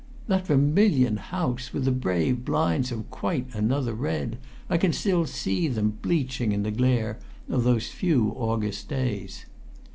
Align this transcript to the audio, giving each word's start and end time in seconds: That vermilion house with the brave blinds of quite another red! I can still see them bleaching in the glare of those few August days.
That 0.25 0.47
vermilion 0.47 1.17
house 1.17 1.71
with 1.71 1.85
the 1.85 1.91
brave 1.91 2.43
blinds 2.43 2.91
of 2.91 3.11
quite 3.11 3.45
another 3.53 3.93
red! 3.93 4.39
I 4.67 4.77
can 4.79 4.93
still 4.93 5.27
see 5.27 5.67
them 5.67 5.99
bleaching 6.01 6.53
in 6.53 6.63
the 6.63 6.71
glare 6.71 7.19
of 7.47 7.63
those 7.65 7.89
few 7.89 8.31
August 8.35 8.89
days. 8.89 9.45